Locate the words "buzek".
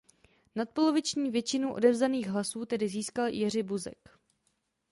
3.63-4.19